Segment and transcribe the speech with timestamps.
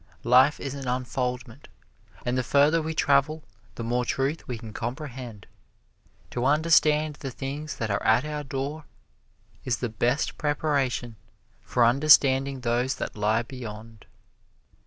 [0.23, 1.67] Life is an unfoldment,
[2.25, 3.43] and the further we travel
[3.75, 5.45] the more truth we can comprehend.
[6.31, 8.85] To understand the things that are at our door
[9.63, 11.17] is the best preparation
[11.61, 14.07] for understanding those that lie beyond.